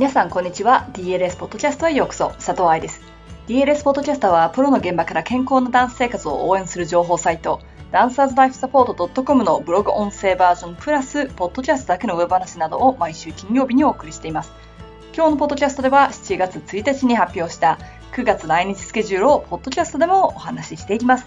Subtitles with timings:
[0.00, 0.88] 皆さんこんにちは。
[0.94, 2.30] DLS ポッドキャストへようこそ。
[2.36, 3.02] 佐藤愛です。
[3.48, 7.60] DLS ポッドキャストはプロの現場から健康なダンス生活を応援する情報サイト
[7.92, 14.50] ダンサーズライフサポート .com のブログ音声バージョンプラスポッドキャストだけの上話などを毎週金曜日にお送りしています。
[15.14, 17.78] 今日のポッドキャストでは7月1日に発表した
[18.14, 21.26] 9月来日スケジュールをポッドキャストでもお話ししていきます。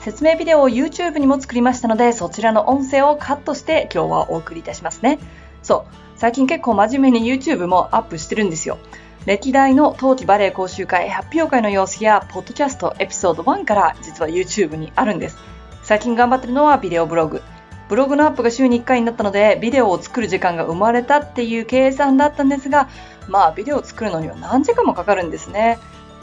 [0.00, 5.18] 説明ビデオを YouTube にも作りましたのでそちらの音声をカットして今日はお送りいたしますね。
[5.62, 8.78] そう最近結構真面目に YouTube もアップしてるんですよ。
[9.26, 15.38] 歴代の冬季バレエ講習会発表会の様子や、ポッドキャストエピソード1から実は YouTube にあるんです。
[15.82, 17.42] 最近頑張ってるのはビデオブログ。
[17.88, 22.88] ブログのアップが週に1回になったので、ビデオを作る時間が生まれたっていう計算だったんですが、
[23.28, 25.78] まあビデオを作るのには何時間もかかるんですね。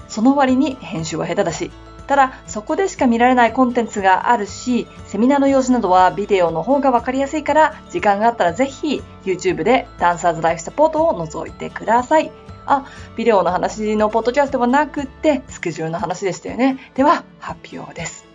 [0.08, 1.71] その割に編集は下手だし、
[2.09, 12.31] ただ、そこでしか見られないコンテンツがあるし、セミナーの様子などはビデオの方がわかりやすいから、時間があったらぜひ YouTube でダンサーズライフサポートを覗いてください。
[12.66, 16.80] あ、ビデオの話のポッドキャストではなくって、スケジュールの話でしたよね。
[16.95, 18.26] では、発表です。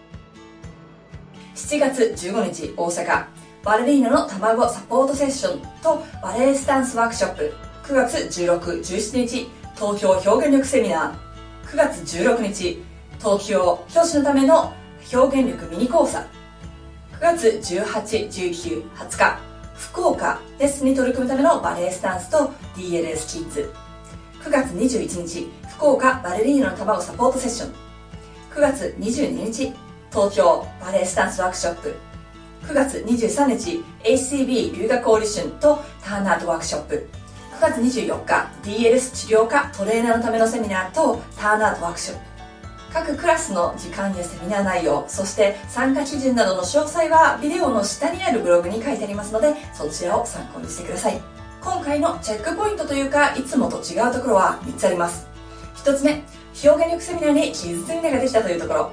[1.56, 3.24] 7月15日、大阪。
[3.64, 7.52] バレリーナの卵サポートセッションとバレエスタンスワークショップ。
[7.82, 11.68] 9月16、17日、東京表現力セミナー。
[11.72, 12.93] 9月16日、
[13.24, 14.70] 東京教師のための
[15.10, 16.26] 表現力ミニ講座9
[17.22, 19.40] 月18、19、20日
[19.74, 23.72] 福岡レッスンに取り組むためのバレエスタンスと DLS キッズ。
[24.42, 27.72] 9月21日福岡バレリーナの卵サポートセッション。
[28.54, 29.72] 9月22日
[30.10, 31.96] 東京バレエスタンスワークショップ。
[32.64, 37.08] 9月23日 ACB 留学オーディションとターンアートワークショップ。
[37.56, 42.33] 9月24日 DLS 治療科トレーナーのためのセミナーとターンアートワークショップ。
[42.94, 51.20] 各クラスの時間やセミナー内容そして参加基準などの詳細はビデオの下にあるブログに書いてありますのでそちらを参考にしてください。
[51.60, 55.26] 今回のチェックポイントというかいつもと違うところは3つあります。
[55.74, 56.22] 1つ目
[56.64, 58.92] 表現力セミナーにキッズセミナーができたというところ。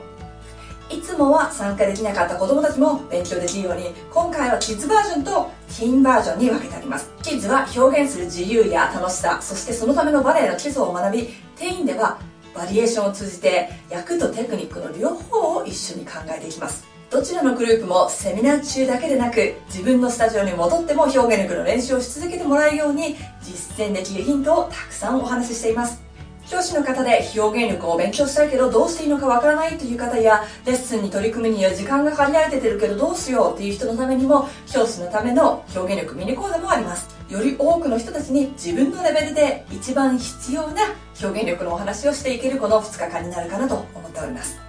[0.89, 7.11] いつもは参加できなかった子供たちも勉強できるように今回はキッズバージョンとティーンバージョンに分けてあります。
[7.21, 12.17] キッズは表現する自由や楽しさそしてそのためのバレエの基礎を学びティーンでは
[12.53, 16.85] バリエーションを通じて役とテクニックの両方を一緒に考えていきます。
[17.09, 26.01] どちらのグループもセミナー中だけでなく自分のスタジオに戻っても表現力の練習をし続けてもらえるように実践できるヒントをたくさんお話ししています。
[26.49, 37.10] 教師の方で表現力を勉強したいけどどうしていいのかわからないという方やレッスンに取り組むには時間が限られててるけどどうしようっていう人のためにも教師のための表現力ミニ講座もあります。
[37.31, 40.81] より多くの人たちに自分のレベルで一番必要な
[41.23, 44.59] 表現力のお話をしていけるこの2日間になるかなと思っております。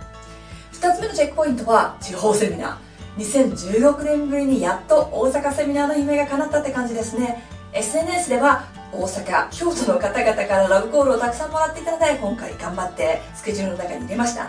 [0.75, 3.21] 2つ目のチェックポイントは地方セミナー。
[3.21, 7.43] 2016年ぶりにやっと大阪セミナーの夢が叶ったって感じですね。
[7.73, 14.49] SNS では大阪京都の方々からラブコールをたくさんもらっていたので今回頑張ってスケジュールの中に入れました。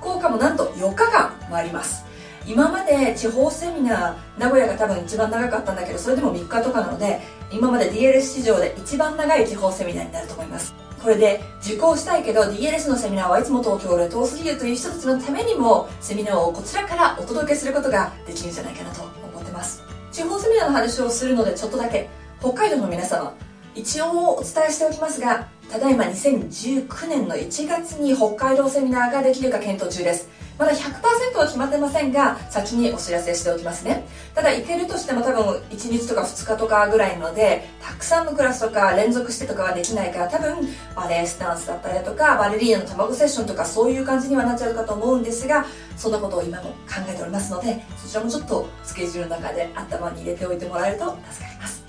[0.00, 2.06] 福岡もなんと4日間回ります。
[2.46, 7.20] 今まで地方セミナー名古屋が多分一番長かったんだけどそれでも3日とかなので
[7.50, 10.74] 今まで DLS 市場で一番長い地方セミナーになると思います。
[11.02, 19.82] これで受講したいけど DLS のセミナーはいつも東京で遠すぎるという人たちのためにもセミナーをこちらからお届けすることができるんじゃないかなと思ってます。
[20.12, 22.08] 地方セミナーの話をするのでちょっとだけ
[22.40, 23.34] 北海道の皆様
[23.74, 30.28] 一応お伝えしておきますがただいま2019年の1月に北海道セミナーができるか検討中です。
[30.62, 34.06] まだ100%は決まってませんが先にお知らせしておきますね。
[34.32, 51.84] ただ行けるとしても多分1日とか2日とかぐらいのでたくさんのクラスとか連続してとかはできないから多分バレエスタンスだったりとかバレリーナの卵セッションとかそういう感じにはなっちゃうかと思うんですがそんなことを今も考えておりますのでそちらもちょっとスケジュールの中で頭に入れておいてもらえると助かります。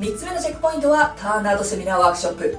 [0.00, 2.56] 3つ目のチェックポイントはターンアウトセミナーワークショップ。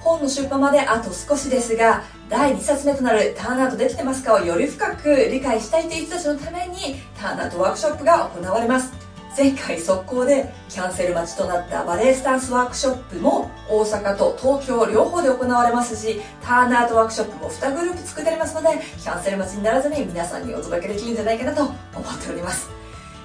[0.00, 8.92] 本の出版まであと少しですが第2冊目となるターンアウトできてますかをより深く理解したいという人たちのためにターンアウトワークショップが行われます。
[9.36, 21.76] 前回速攻でキャンセル待ちとなったバレエスタンスワークショップも大阪と東京両方で行われますしターンアウトワークショップも2グループ作ってありますのでキャンセル待ちにならずに皆さんにお届けできるんじゃないかなと思っ
[22.24, 22.70] ております。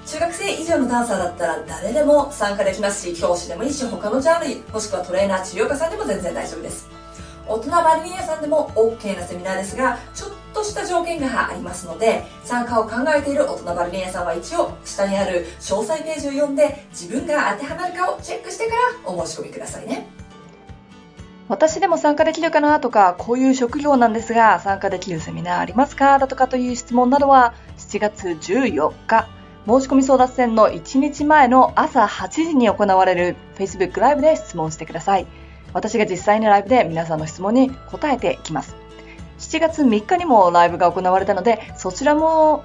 [0.04, 6.88] 中学生以上のダンサーだったら誰でも参加できますし教師でもいいし他のジャンルもしくはトレーナー治療家さんでも全然大丈夫です。
[7.46, 20.06] 大人バレリーナさんでも OK なセミナーですがちょっとした条件がありますので参加を考えている大人バレリーナさんは一応下にある詳細ページを読んで自分が当てはまるかをチェックしてからお申し込みくださいね
[21.48, 26.20] 私でも参加できるかなとか、こういう職業なんですが、参加できるセミナーありますか？
[26.20, 29.26] だとかという質問などは、7月14日、
[29.66, 35.26] 申し込み争奪戦の1日前の朝8時に行われる Facebook ライブで質問してください。
[35.72, 38.76] 私が実際にライブで皆さんの質問に答えていきます。
[39.38, 42.64] 7月3日にもライブが行われたので、そちらも、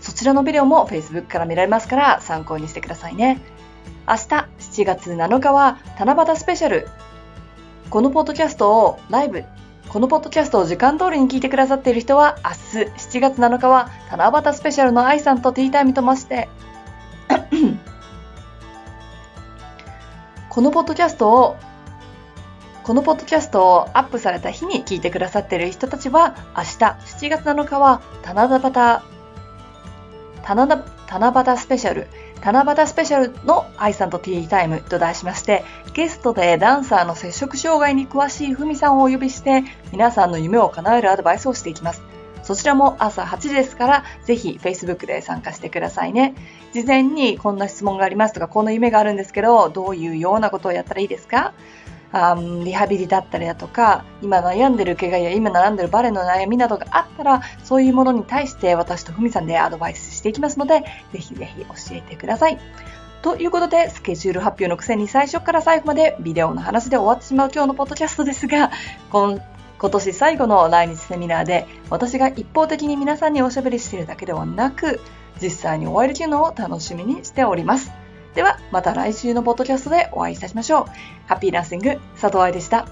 [0.00, 3.40] そちらのビデオも Facebook から見られますから参考にしてくださいね。
[4.06, 6.88] 明日7月7日は七夕スペシャル。
[7.90, 9.44] このポッドキャストをライブ、
[9.88, 12.50] このポッドキャストを時間通りに聞いてくださっている人は明
[12.82, 16.50] 日7月7日は七夕スペシャルの愛さんとティータイムとまして
[20.50, 21.56] このポッドキャストを
[22.88, 29.02] このポッドキャストをアップされた日に聞いてくださっている人たちは明日7月7日は七夕七
[31.10, 32.06] 七夕スペシャル。
[32.42, 42.00] 七夕スペシャルの愛さんとティータイムと題しましてゲストでダンサーの接触障害に詳しいふみさんをお呼びして皆さんの夢を叶えるアドバイスをしていきます。
[42.42, 46.34] そちらも朝8時ですからぜひ Facebook で参加してくださいね。
[46.72, 51.52] 事前にこんな質問がありますとかこんな夢があるんですけどどういうようなことをやったらいいですか？
[52.12, 52.34] あ
[52.64, 60.80] リハビリだったりだとか今悩んでる怪我や今悩んでるバレエの悩みなどがあったらそういうものに対して私とふみさんでアドバイスしていきますので
[61.12, 62.58] ぜひぜひ教えてください。
[63.20, 68.70] ということで、スケジュール発表のくせに最初から最後までビデオの話で終わってしまう今日のポッドキャストですが、
[69.10, 69.40] 今
[69.78, 75.00] 今年最後の来日セミナーで私が一方的に皆さんにおしゃべりしているだけではなく
[75.40, 78.07] 実際にお会いできるのを楽しみにしております。
[78.38, 80.84] では、また来週のポッドキャストでお会いいたしましょう。
[81.26, 82.86] ハッピーランシング、佐藤愛でした。